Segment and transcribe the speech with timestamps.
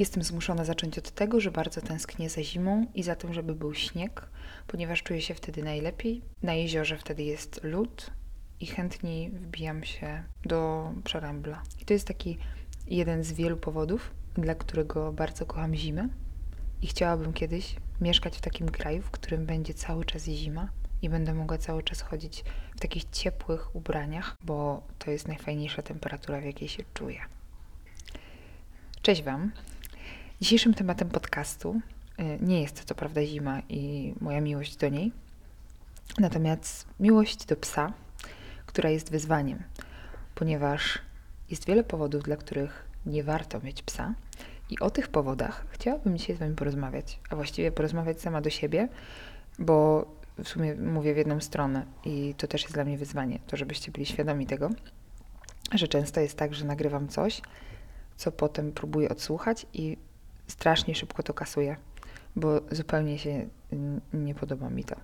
[0.00, 3.74] Jestem zmuszona zacząć od tego, że bardzo tęsknię za zimą i za tym, żeby był
[3.74, 4.28] śnieg,
[4.66, 6.22] ponieważ czuję się wtedy najlepiej.
[6.42, 8.10] Na jeziorze wtedy jest lód
[8.60, 11.62] i chętniej wbijam się do przerębla.
[11.80, 12.38] I to jest taki
[12.86, 16.08] jeden z wielu powodów, dla którego bardzo kocham zimę
[16.82, 20.68] i chciałabym kiedyś mieszkać w takim kraju, w którym będzie cały czas zima
[21.02, 22.44] i będę mogła cały czas chodzić
[22.76, 27.20] w takich ciepłych ubraniach, bo to jest najfajniejsza temperatura, w jakiej się czuję.
[29.02, 29.52] Cześć Wam.
[30.40, 31.80] Dzisiejszym tematem podcastu
[32.20, 35.12] y, nie jest co prawda zima i moja miłość do niej,
[36.18, 37.92] natomiast miłość do psa,
[38.66, 39.62] która jest wyzwaniem,
[40.34, 40.98] ponieważ
[41.50, 44.14] jest wiele powodów, dla których nie warto mieć psa.
[44.70, 48.88] I o tych powodach chciałabym dzisiaj z Wami porozmawiać, a właściwie porozmawiać sama do siebie,
[49.58, 50.06] bo
[50.44, 53.92] w sumie mówię w jedną stronę i to też jest dla mnie wyzwanie, to żebyście
[53.92, 54.70] byli świadomi tego,
[55.72, 57.42] że często jest tak, że nagrywam coś,
[58.16, 59.96] co potem próbuję odsłuchać i
[60.50, 61.76] strasznie szybko to kasuję,
[62.36, 63.46] bo zupełnie się
[64.12, 64.96] nie podoba mi to.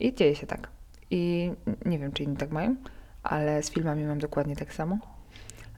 [0.00, 0.68] I dzieje się tak.
[1.10, 1.52] I
[1.84, 2.76] nie wiem, czy inni tak mają,
[3.22, 4.98] ale z filmami mam dokładnie tak samo.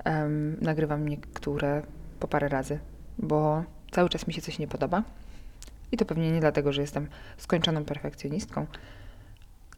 [0.05, 1.83] Um, nagrywam niektóre
[2.21, 2.79] po parę razy,
[3.19, 5.03] bo cały czas mi się coś nie podoba.
[5.93, 8.67] I to pewnie nie dlatego, że jestem skończoną perfekcjonistką,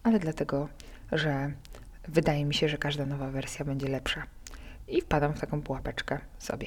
[0.03, 0.69] ale dlatego,
[1.13, 1.53] że
[2.09, 4.23] wydaje mi się, że każda nowa wersja będzie lepsza.
[4.89, 6.67] I wpadam w taką pułapeczkę sobie.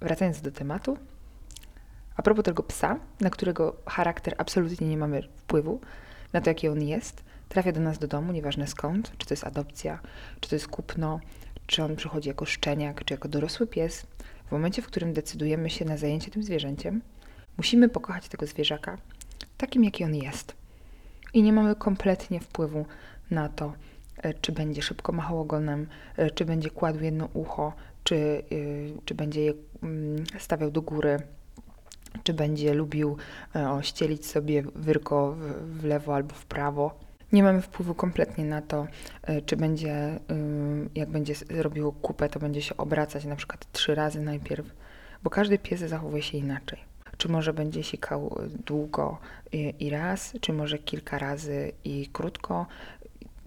[0.00, 0.98] Wracając do tematu,
[2.16, 5.80] a propos tego psa, na którego charakter absolutnie nie mamy wpływu,
[6.32, 9.44] na to jaki on jest, trafia do nas do domu, nieważne skąd, czy to jest
[9.44, 9.98] adopcja,
[10.40, 11.20] czy to jest kupno,
[11.66, 14.06] czy on przychodzi jako szczeniak, czy jako dorosły pies.
[14.48, 17.02] W momencie, w którym decydujemy się na zajęcie tym zwierzęciem,
[17.56, 18.98] musimy pokochać tego zwierzaka
[19.56, 20.54] takim, jaki on jest.
[21.34, 22.86] I nie mamy kompletnie wpływu
[23.30, 23.72] na to,
[24.16, 25.86] e, czy będzie szybko machał ogonem,
[26.16, 27.72] e, czy będzie kładł jedno ucho,
[28.04, 28.14] czy,
[28.52, 31.18] y, czy będzie je mm, stawiał do góry,
[32.22, 33.16] czy będzie lubił
[33.56, 36.98] e, o, ścielić sobie wyrko w, w lewo albo w prawo.
[37.32, 38.86] Nie mamy wpływu kompletnie na to,
[39.22, 40.18] e, czy będzie, y,
[40.94, 44.66] jak będzie robił kupę, to będzie się obracać na przykład trzy razy najpierw,
[45.22, 46.78] bo każdy pies zachowuje się inaczej.
[47.16, 49.18] Czy może będzie sikał długo
[49.80, 52.66] i raz, czy może kilka razy i krótko,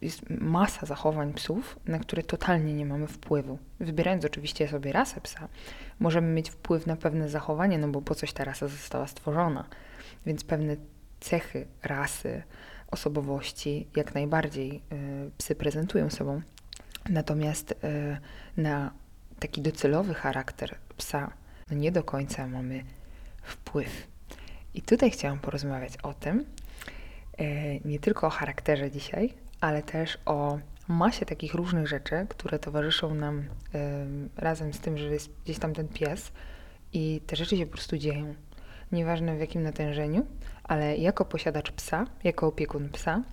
[0.02, 3.60] jest masa zachowań psów, na które totalnie nie mamy wpływu.
[3.80, 5.48] Wybierając oczywiście sobie rasę psa,
[6.00, 9.66] możemy mieć wpływ na pewne zachowanie, no bo po coś ta rasa została stworzona.
[10.26, 10.76] Więc pewne
[11.20, 12.44] cechy rasy,
[12.92, 16.42] osobowości jak najbardziej y, psy prezentują sobą.
[17.10, 17.76] Natomiast y,
[18.58, 18.92] na
[19.40, 21.32] taki docelowy charakter psa
[21.72, 22.84] no nie do końca mamy
[23.44, 24.08] wpływ.
[24.74, 26.46] I tutaj chciałam porozmawiać o tym,
[27.42, 33.16] y, nie tylko o charakterze dzisiaj, ale też o masie takich różnych rzeczy, które towarzyszą
[33.16, 33.44] nam
[34.38, 36.32] razem z tym, że jest gdzieś tam ten pies
[36.94, 38.36] i te rzeczy się po prostu dzieją.
[38.92, 40.26] Nieważne w jakim natężeniu,
[40.64, 43.24] ale jako posiadacz psa, jako opiekun psa,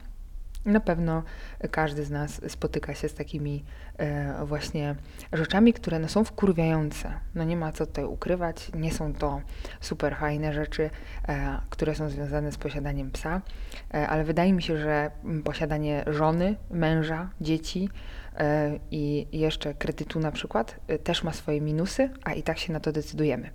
[0.66, 1.22] na pewno
[1.70, 3.64] każdy z nas spotyka się z takimi
[3.98, 4.94] e, właśnie
[5.32, 7.12] rzeczami, które no, są wkurwiające.
[7.34, 9.40] No nie ma co tutaj ukrywać, nie są to
[9.80, 10.90] super fajne rzeczy,
[11.28, 13.40] e, które są związane z posiadaniem psa,
[13.94, 15.10] e, ale wydaje mi się, że
[15.44, 17.88] posiadanie żony, męża, dzieci
[18.90, 22.80] i jeszcze kredytu na przykład e, też ma swoje minusy, a i tak się na
[22.80, 23.50] to decydujemy.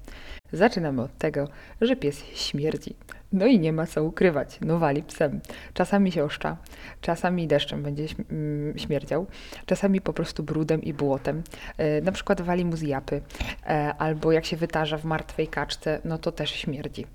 [0.54, 1.48] Zaczynamy od tego,
[1.82, 2.96] że pies śmierdzi.
[3.34, 5.42] No i nie ma co ukrywać, no wali psem.
[5.74, 6.58] Czasami się oszcza,
[7.02, 9.28] czasami deszczem będzie mm, śmierdział,
[9.66, 11.44] czasami po prostu brudem i błotem.
[11.78, 13.22] E, na przykład wali mu z japy,
[13.68, 17.06] e, albo jak się wytarza w martwej kaczce, no to też śmierdzi.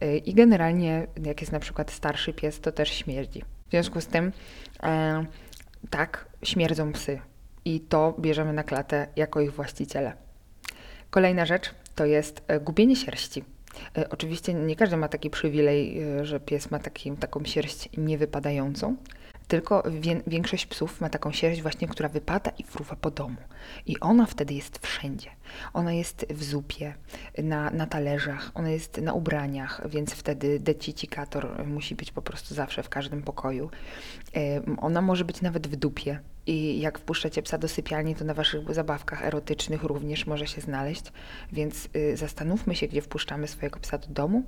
[0.00, 3.42] E, I generalnie jak jest na przykład starszy pies, to też śmierdzi.
[3.66, 4.32] W związku z tym
[5.90, 7.20] tak, śmierdzą psy
[7.64, 10.12] i to bierzemy na klatę jako ich właściciele.
[11.10, 13.44] Kolejna rzecz to jest gubienie sierści.
[13.98, 18.96] E, oczywiście nie każdy ma taki przywilej, e, że pies ma taki, taką sierść niewypadającą,
[19.50, 19.82] tylko
[20.26, 23.36] większość psów ma taką sierść właśnie, która wypada i fruwa po domu.
[23.86, 25.30] I ona wtedy jest wszędzie.
[25.72, 26.94] Ona jest w zupie,
[27.38, 32.82] na, na talerzach, ona jest na ubraniach, więc wtedy decicikator musi być po prostu zawsze
[32.82, 33.70] w każdym pokoju.
[34.78, 36.20] Ona może być nawet w dupie.
[36.46, 41.12] I jak wpuszczacie psa do sypialni, to na waszych zabawkach erotycznych również może się znaleźć.
[41.52, 44.42] Więc y, zastanówmy się, gdzie wpuszczamy swojego psa do domu,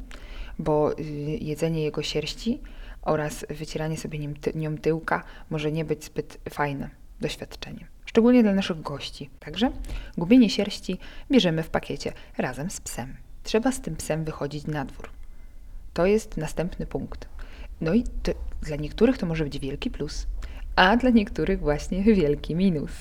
[0.58, 1.02] bo y,
[1.40, 2.60] jedzenie jego sierści
[3.02, 6.90] oraz wycieranie sobie nim, ty, nią tyłka może nie być zbyt fajne
[7.20, 7.84] doświadczeniem.
[8.06, 9.30] Szczególnie dla naszych gości.
[9.40, 9.70] Także
[10.18, 10.98] gubienie sierści
[11.30, 13.16] bierzemy w pakiecie razem z psem.
[13.42, 15.10] Trzeba z tym psem wychodzić na dwór.
[15.94, 17.28] To jest następny punkt.
[17.80, 18.32] No i to,
[18.62, 20.26] dla niektórych to może być wielki plus,
[20.76, 22.92] a dla niektórych właśnie wielki minus.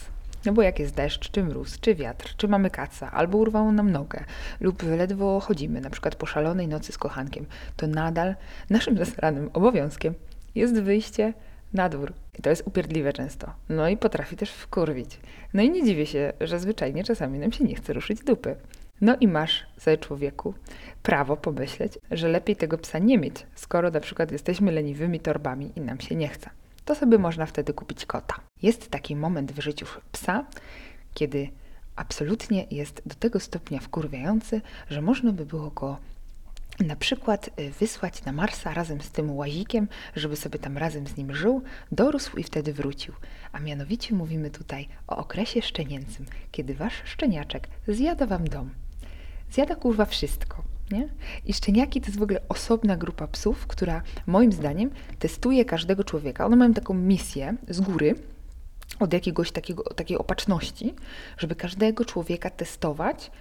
[0.45, 3.91] No bo jak jest deszcz, czy mróz, czy wiatr, czy mamy kaca, albo urwało nam
[3.91, 4.23] nogę,
[4.59, 7.45] lub ledwo chodzimy, na przykład po szalonej nocy z kochankiem,
[7.75, 8.35] to nadal
[8.69, 10.13] naszym zasranym obowiązkiem
[10.55, 11.33] jest wyjście
[11.73, 12.13] na dwór.
[12.39, 13.53] I to jest upierdliwe często.
[13.69, 15.19] No i potrafi też wkurwić.
[15.53, 18.55] No i nie dziwię się, że zwyczajnie czasami nam się nie chce ruszyć dupy.
[19.01, 20.53] No i masz, sobie człowieku,
[21.03, 25.81] prawo pomyśleć, że lepiej tego psa nie mieć, skoro na przykład jesteśmy leniwymi torbami i
[25.81, 26.49] nam się nie chce.
[26.85, 28.50] To sobie można wtedy kupić kota.
[28.61, 30.45] Jest taki moment w życiu psa,
[31.13, 31.49] kiedy
[31.95, 35.97] absolutnie jest do tego stopnia wkurwiający, że można by było go
[36.79, 41.17] na przykład y, wysłać na Marsa razem z tym łazikiem, żeby sobie tam razem z
[41.17, 41.61] nim żył,
[41.91, 43.13] dorósł i wtedy wrócił.
[43.51, 48.69] A mianowicie mówimy tutaj o okresie szczenięcym, kiedy wasz szczeniaczek zjada wam dom.
[49.51, 50.63] Zjada kurwa wszystko.
[50.91, 51.09] Nie?
[51.45, 56.45] I szczeniaki to jest w ogóle osobna grupa psów, która moim zdaniem testuje każdego człowieka.
[56.45, 58.15] One mają taką misję z góry,
[59.01, 60.93] od jakiegoś takiego, takiej opatrzności,
[61.37, 63.31] żeby każdego człowieka testować,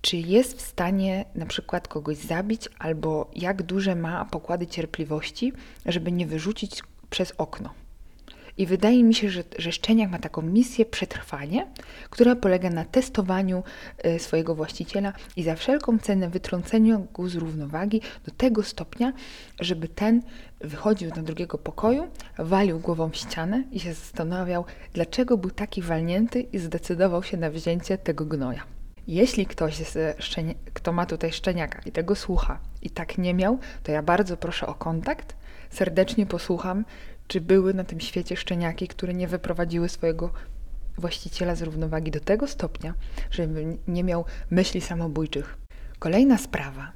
[0.00, 5.52] czy jest w stanie na przykład kogoś zabić, albo jak duże ma pokłady cierpliwości,
[5.86, 7.81] żeby nie wyrzucić przez okno.
[8.58, 11.66] I wydaje mi się, że, że szczeniak ma taką misję przetrwanie,
[12.10, 13.62] która polega na testowaniu
[14.06, 19.12] y, swojego właściciela i za wszelką cenę wytrąceniu go z równowagi do tego stopnia,
[19.60, 20.22] żeby ten
[20.60, 22.08] wychodził do drugiego pokoju,
[22.38, 27.50] walił głową w ścianę i się zastanawiał, dlaczego był taki walnięty i zdecydował się na
[27.50, 28.64] wzięcie tego gnoja.
[29.06, 29.82] Jeśli ktoś,
[30.74, 34.66] kto ma tutaj szczeniaka i tego słucha i tak nie miał, to ja bardzo proszę
[34.66, 35.36] o kontakt.
[35.70, 36.84] Serdecznie posłucham,
[37.32, 40.32] czy były na tym świecie szczeniaki, które nie wyprowadziły swojego
[40.98, 42.94] właściciela z równowagi do tego stopnia,
[43.30, 45.58] żeby nie miał myśli samobójczych.
[45.98, 46.92] Kolejna sprawa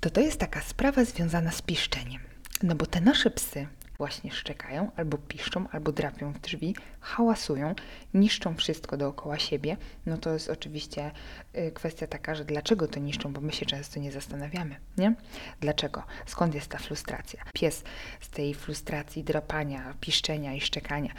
[0.00, 2.22] to to jest taka sprawa związana z piszczeniem.
[2.62, 3.66] No bo te nasze psy
[4.02, 7.74] właśnie szczekają, albo piszczą, albo drapią w drzwi, hałasują,
[8.14, 9.76] niszczą wszystko dookoła siebie,
[10.06, 11.10] no to jest oczywiście
[11.56, 15.14] y, kwestia taka, że dlaczego to niszczą, bo my się często nie zastanawiamy, nie?
[15.60, 16.02] Dlaczego?
[16.26, 17.42] Skąd jest ta frustracja?
[17.54, 17.84] Pies
[18.20, 21.12] z tej frustracji drapania, piszczenia i szczekania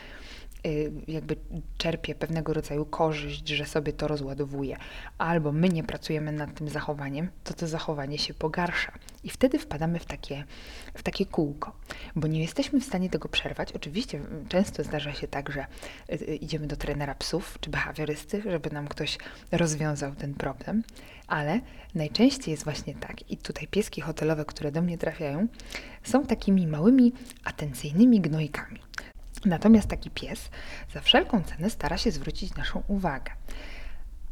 [1.07, 1.36] jakby
[1.77, 4.77] czerpie pewnego rodzaju korzyść, że sobie to rozładowuje,
[5.18, 8.92] albo my nie pracujemy nad tym zachowaniem, to to zachowanie się pogarsza.
[9.24, 10.44] I wtedy wpadamy w takie,
[10.94, 11.71] w takie kółko,
[12.15, 13.71] bo nie jesteśmy w stanie tego przerwać.
[13.71, 14.19] Oczywiście
[14.50, 15.65] często zdarza się tak, że
[16.10, 19.18] y, y, idziemy do trenera psów czy behawiorysty, żeby nam ktoś
[19.51, 20.83] rozwiązał ten problem,
[21.27, 21.60] ale
[21.95, 25.48] najczęściej jest właśnie tak, i tutaj pieski hotelowe, które do mnie trafiają,
[26.04, 27.13] są takimi małymi
[27.44, 28.80] atencyjnymi gnojkami.
[29.45, 30.49] Natomiast taki pies
[30.93, 33.31] za wszelką cenę stara się zwrócić naszą uwagę.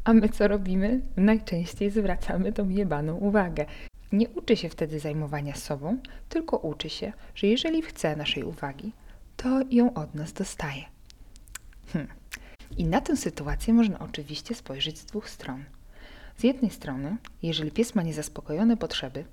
[0.03, 1.01] A my co robimy?
[1.17, 3.65] Najczęściej zwracamy tą jebaną uwagę.
[4.11, 5.97] Nie uczy się wtedy zajmowania sobą,
[6.29, 8.91] tylko uczy się, że jeżeli chce naszej uwagi,
[9.37, 10.83] to ją od nas dostaje.
[11.93, 12.07] Hm.
[12.77, 15.63] I na tę sytuację można oczywiście spojrzeć z dwóch stron.
[16.37, 19.25] Z jednej strony, jeżeli pies ma niezaspokojone potrzeby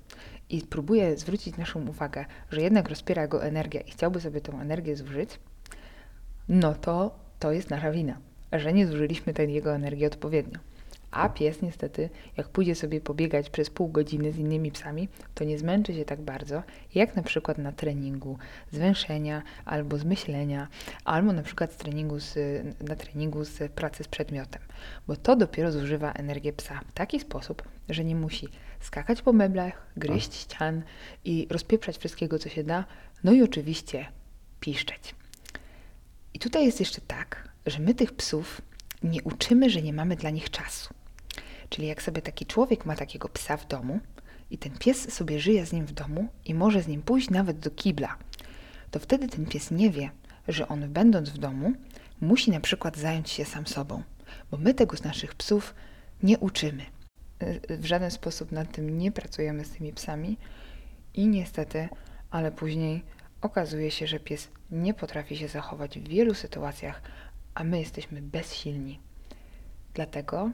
[0.49, 4.95] i próbuje zwrócić naszą uwagę, że jednak rozpiera go energia i chciałby sobie tę energię
[4.95, 5.29] zużyć,
[6.49, 8.17] no to to jest nasza wina,
[8.51, 10.59] że nie zużyliśmy tej jego energii odpowiednio.
[11.11, 15.59] A pies niestety, jak pójdzie sobie pobiegać przez pół godziny z innymi psami, to nie
[15.59, 16.63] zmęczy się tak bardzo,
[16.95, 18.37] jak na przykład na treningu
[18.71, 20.67] zwęszenia albo z myślenia,
[21.05, 22.35] albo na przykład z treningu z,
[22.89, 24.61] na treningu z pracy z przedmiotem,
[25.07, 28.47] bo to dopiero zużywa energię psa w taki sposób, że nie musi
[28.79, 30.81] skakać po meblach, gryźć ścian
[31.25, 32.85] i rozpieprzać wszystkiego, co się da,
[33.23, 34.05] no i oczywiście
[34.59, 35.18] piszczeć.
[36.39, 38.61] I tutaj jest jeszcze tak, że my tych psów
[39.03, 40.93] nie uczymy, że nie mamy dla nich czasu.
[41.69, 43.99] Czyli jak sobie taki człowiek ma takiego psa w domu
[44.51, 47.59] i ten pies sobie żyje z nim w domu i może z nim pójść nawet
[47.59, 48.17] do kibla,
[48.91, 50.09] to wtedy ten pies nie wie,
[50.47, 51.73] że on będąc w domu
[52.21, 54.03] musi na przykład zająć się sam sobą,
[54.51, 55.75] bo my tego z naszych psów
[56.23, 56.85] nie uczymy.
[57.69, 60.37] W żaden sposób nad tym nie pracujemy z tymi psami
[61.13, 61.89] i niestety,
[62.31, 63.03] ale później
[63.41, 67.01] okazuje się, że pies nie potrafi się zachować w wielu sytuacjach,
[67.53, 68.99] a my jesteśmy bezsilni.
[69.93, 70.51] Dlatego,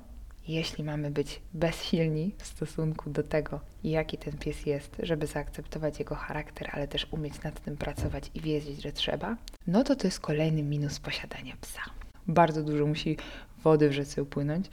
[0.48, 6.16] jeśli mamy być bezsilni w stosunku do tego, jaki ten pies jest, żeby zaakceptować jego
[6.16, 9.38] charakter, ale też umieć nad tym pracować i wiedzieć, że trzeba,
[9.68, 11.82] no to to jest kolejny minus posiadania psa.
[12.28, 13.18] Bardzo dużo musi
[13.64, 14.70] wody w rzece upłynąć,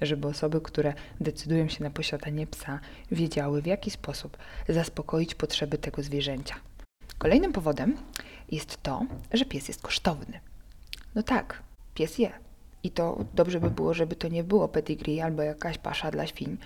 [0.00, 2.80] żeby osoby, które decydują się na posiadanie psa,
[3.10, 4.36] wiedziały, w jaki sposób
[4.68, 6.54] zaspokoić potrzeby tego zwierzęcia.
[7.18, 7.96] Kolejnym powodem
[8.50, 10.40] jest to, że pies jest kosztowny.
[11.14, 11.62] No tak,
[11.94, 12.32] pies je.
[12.82, 16.56] I to dobrze by było, żeby to nie było pedigree albo jakaś pasza dla świń,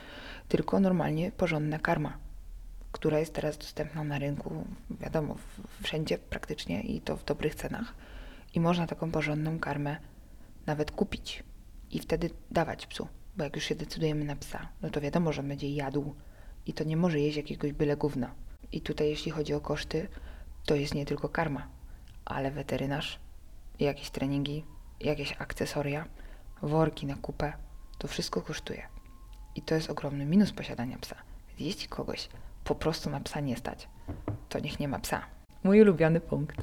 [0.49, 2.19] tylko normalnie porządna karma,
[2.93, 4.65] która jest teraz dostępna na rynku,
[5.01, 5.37] wiadomo,
[5.83, 7.95] wszędzie praktycznie i to w dobrych cenach.
[8.55, 9.97] I można taką porządną karmę
[10.67, 11.43] nawet kupić
[11.91, 13.09] i wtedy dawać psu.
[13.37, 16.15] Bo jak już się decydujemy na psa, no to wiadomo, że on będzie jadł
[16.67, 18.35] i to nie może jeść jakiegoś byle gówna.
[18.73, 20.09] I tutaj jeśli chodzi o koszty,
[20.69, 21.69] to jest nie tylko karma,
[22.25, 23.19] ale weterynarz,
[23.81, 24.65] jakieś treningi,
[25.01, 26.05] jakieś akcesoria,
[26.63, 27.53] worki na kupę,
[27.99, 28.83] to wszystko kosztuje.
[29.55, 31.17] I to jest ogromny minus posiadania psa.
[31.59, 32.29] Jeśli kogoś
[32.65, 33.89] po prostu na psa nie stać,
[34.49, 35.23] to niech nie ma psa.
[35.65, 36.57] Mój ulubiony punkt,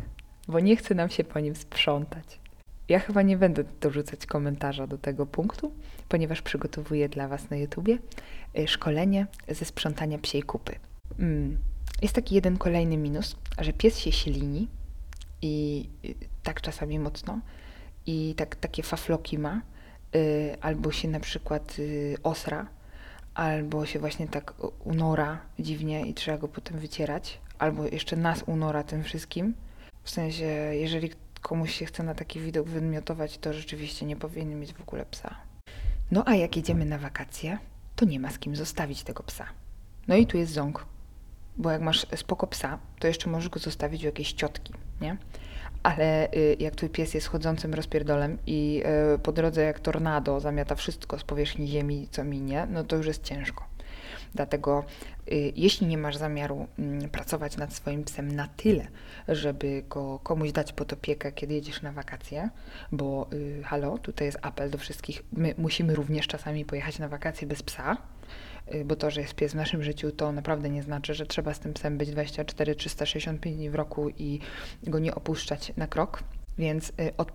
[0.48, 2.40] bo nie chce nam się po nim sprzątać.
[2.90, 5.72] Ja chyba nie będę dorzucać komentarza do tego punktu,
[6.10, 7.98] ponieważ przygotowuję dla Was na YouTubie
[8.60, 10.76] y, szkolenie ze sprzątania psiej kupy.
[11.20, 11.58] Mm.
[12.06, 14.68] Jest taki jeden kolejny minus, że pies się ślini
[15.42, 17.40] i y, tak czasami mocno
[18.06, 19.62] i tak, takie fafloki ma,
[20.16, 21.78] y, albo się na przykład
[22.24, 22.68] osra,
[23.34, 28.84] albo się właśnie tak unora dziwnie i trzeba go potem wycierać, albo jeszcze nas unora
[28.84, 29.54] tym wszystkim.
[30.04, 31.10] W sensie, jeżeli
[31.42, 35.36] komuś się chce na taki widok wymiotować, to rzeczywiście nie powinien mieć w ogóle psa.
[36.12, 37.58] No a jak jedziemy na wakacje,
[37.96, 39.46] to nie ma z kim zostawić tego psa.
[40.08, 40.95] No i tu jest ząg.
[41.58, 45.18] Bo jak masz spoko psa, to jeszcze możesz go zostawić u jakiejś ciotki, nie?
[45.84, 48.84] Ale y, jak twój pies jest chodzącym rozpierdolem i
[49.16, 53.08] y, po drodze jak tornado zamiata wszystko z powierzchni ziemi, co minie, no to już
[53.08, 53.66] jest ciężko.
[54.34, 54.84] Dlatego
[55.32, 56.68] y, jeśli nie masz zamiaru
[57.04, 58.88] y, pracować nad swoim psem na tyle,
[59.28, 62.50] żeby go komuś dać pod opiekę, kiedy jedziesz na wakacje,
[62.92, 63.30] bo
[63.64, 67.98] halo, tutaj jest apel do wszystkich, my musimy również czasami pojechać na wakacje bez psa,
[68.86, 71.60] bo to, że jest pies w naszym życiu, to naprawdę nie znaczy, że trzeba z
[71.60, 74.40] tym psem być 24, 365 dni w roku i
[74.84, 76.24] go nie opuszczać na krok.
[76.58, 77.32] Więc y, od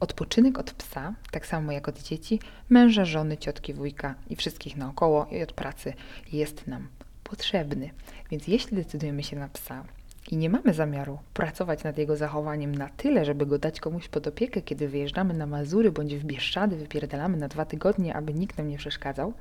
[0.00, 5.26] Odpoczynek od psa, tak samo jak od dzieci, męża, żony, ciotki, wujka i wszystkich naokoło
[5.26, 5.92] i od pracy
[6.32, 6.88] jest nam
[7.24, 7.90] potrzebny.
[8.30, 9.84] Więc jeśli decydujemy się na psa
[10.30, 14.26] i nie mamy zamiaru pracować nad jego zachowaniem na tyle, żeby go dać komuś pod
[14.26, 18.68] opiekę, kiedy wyjeżdżamy na Mazury bądź w Bieszczady, wypierdalamy na dwa tygodnie, aby nikt nam
[18.68, 19.32] nie przeszkadzał,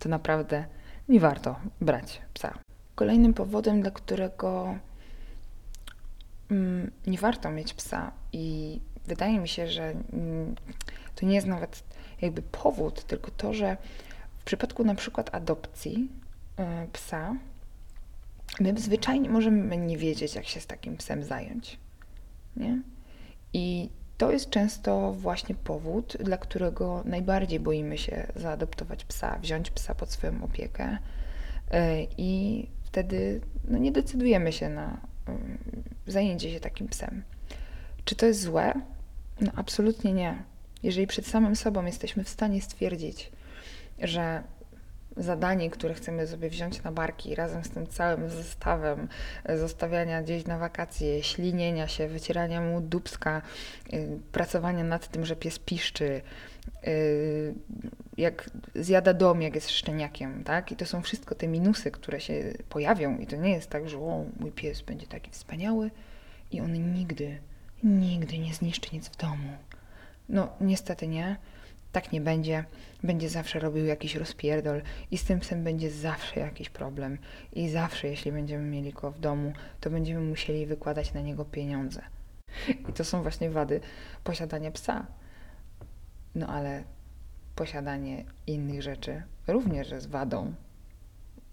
[0.00, 0.64] to naprawdę
[1.08, 2.58] nie warto brać psa.
[2.94, 4.78] Kolejnym powodem, dla którego
[6.50, 10.54] mm, nie warto mieć psa i wydaje mi się, że mm,
[11.14, 11.82] to nie jest nawet
[12.20, 13.76] jakby powód, tylko to, że
[14.40, 16.08] w przypadku na przykład adopcji
[16.56, 17.34] e, psa,
[18.60, 21.78] my zwyczajnie możemy nie wiedzieć, jak się z takim psem zająć.
[22.56, 22.82] Nie?
[23.52, 23.90] I
[24.20, 30.10] to jest często właśnie powód, dla którego najbardziej boimy się zaadoptować psa, wziąć psa pod
[30.10, 30.98] swoją opiekę
[31.70, 35.58] e, i wtedy no, nie decydujemy się na mm,
[36.06, 37.22] zajęcie się takim psem.
[38.04, 38.74] Czy to jest złe?
[39.40, 40.42] No absolutnie nie.
[40.82, 43.32] Jeżeli przed samym sobą jesteśmy w stanie stwierdzić,
[43.98, 44.42] że
[45.16, 49.08] zadanie, które chcemy sobie wziąć na barki razem z tym całym zestawem
[49.56, 53.42] zostawiania gdzieś na wakacje, ślinienia się, wycierania mu dubska,
[53.92, 56.20] yy, pracowania nad tym, że pies piszczy,
[56.86, 57.54] yy,
[58.16, 60.72] jak zjada dom, jak jest szczeniakiem, tak?
[60.72, 63.98] I to są wszystko te minusy, które się pojawią i to nie jest tak, że
[63.98, 65.90] o, mój pies będzie taki wspaniały
[66.52, 67.38] i on nigdy
[67.84, 69.56] nigdy nie zniszczy nic w domu.
[70.28, 71.36] No, niestety nie.
[71.92, 72.64] Tak nie będzie.
[73.02, 77.18] Będzie zawsze robił jakiś rozpierdol i z tym psem będzie zawsze jakiś problem.
[77.52, 82.02] I zawsze, jeśli będziemy mieli go w domu, to będziemy musieli wykładać na niego pieniądze.
[82.88, 83.80] I to są właśnie wady
[84.24, 85.06] posiadania psa.
[86.34, 86.84] No ale
[87.54, 90.54] posiadanie innych rzeczy również jest wadą.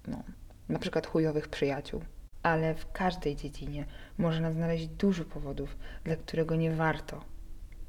[0.08, 0.24] No,
[0.70, 2.02] na przykład chujowych przyjaciół
[2.48, 3.86] ale w każdej dziedzinie
[4.18, 7.24] można znaleźć dużo powodów, dla którego nie warto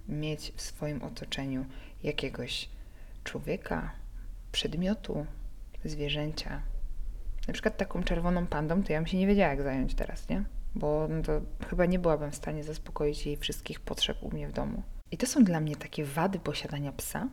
[0.09, 1.65] mieć w swoim otoczeniu
[2.03, 2.69] jakiegoś
[3.25, 3.91] człowieka,
[4.53, 5.27] przedmiotu,
[5.85, 6.63] zwierzęcia.
[7.49, 10.45] Na przykład taką czerwoną pandą, to ja bym się nie wiedziała, jak zająć teraz, nie?
[10.75, 11.41] Bo no to
[11.71, 14.83] chyba nie byłabym w stanie zaspokoić jej wszystkich potrzeb u mnie w domu.
[15.11, 17.29] I to są dla mnie takie wady posiadania psa,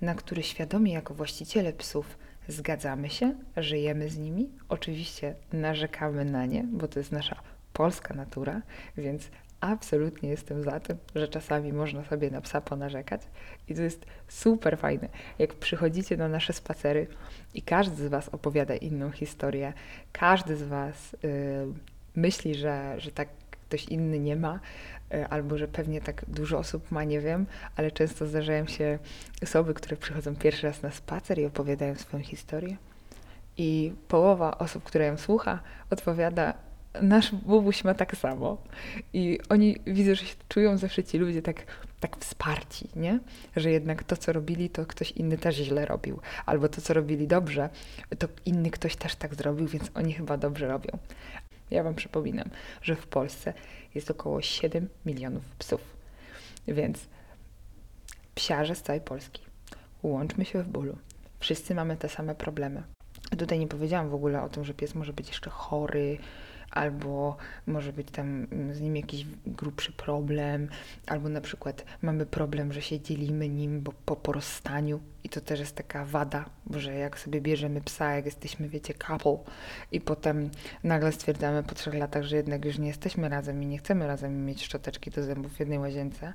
[0.00, 2.18] na które świadomie jako właściciele psów
[2.48, 7.42] Zgadzamy się, żyjemy z nimi, oczywiście narzekamy na nie, bo to jest nasza
[7.72, 8.62] polska natura,
[8.96, 13.20] więc absolutnie jestem za tym, że czasami można sobie na psa ponarzekać
[13.68, 15.08] i to jest super fajne.
[15.38, 17.06] Jak przychodzicie na nasze spacery
[17.54, 19.72] i każdy z Was opowiada inną historię,
[20.12, 21.28] każdy z Was yy,
[22.16, 23.28] myśli, że, że tak
[23.68, 24.60] ktoś inny nie ma,
[25.14, 27.46] E, albo że pewnie tak dużo osób ma, nie wiem,
[27.76, 28.98] ale często zdarzają się
[29.42, 32.76] osoby, które przychodzą pierwszy raz na spacer i opowiadają swoją historię.
[33.56, 35.60] I połowa osób, która ją słucha,
[35.90, 36.54] odpowiada,
[37.02, 38.58] nasz bubuś ma tak samo.
[39.12, 41.66] I oni widzą, że się czują zawsze ci ludzie tak,
[42.00, 43.20] tak wsparci, nie?
[43.56, 46.20] Że jednak to, co robili, to ktoś inny też źle robił.
[46.46, 47.68] Albo to, co robili dobrze,
[48.18, 50.98] to inny ktoś też tak zrobił, więc oni chyba dobrze robią.
[51.70, 52.50] Ja Wam przypominam,
[52.82, 53.54] że w Polsce
[53.94, 55.80] jest około 7 milionów psów.
[56.68, 57.06] Więc
[58.34, 59.42] psiarze z całej Polski.
[60.02, 60.96] Łączmy się w bólu.
[61.40, 62.82] Wszyscy mamy te same problemy.
[63.38, 66.18] Tutaj nie powiedziałam w ogóle o tym, że pies może być jeszcze chory,
[66.70, 70.68] albo może być tam mm, z nim jakiś grubszy problem,
[71.06, 75.40] albo na przykład mamy problem, że się dzielimy nim bo po, po rozstaniu i to
[75.40, 79.38] też jest taka wada, że jak sobie bierzemy psa, jak jesteśmy, wiecie, couple
[79.92, 80.50] i potem
[80.84, 84.46] nagle stwierdzamy po trzech latach, że jednak już nie jesteśmy razem i nie chcemy razem
[84.46, 86.32] mieć szczoteczki do zębów w jednej łazience,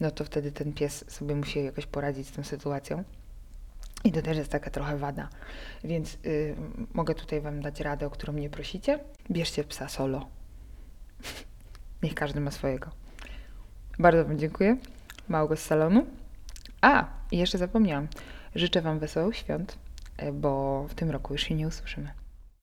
[0.00, 3.04] no to wtedy ten pies sobie musi jakoś poradzić z tą sytuacją.
[4.04, 5.28] I to też jest taka trochę wada.
[5.84, 6.56] Więc y,
[6.94, 8.98] mogę tutaj Wam dać radę, o którą mnie prosicie.
[9.30, 10.26] Bierzcie psa solo.
[12.02, 12.90] Niech każdy ma swojego.
[13.98, 14.76] Bardzo Wam dziękuję.
[15.28, 16.06] Małego z salonu.
[16.80, 18.08] A, jeszcze zapomniałam.
[18.54, 19.78] Życzę Wam wesołych świąt,
[20.32, 22.17] bo w tym roku już się nie usłyszymy.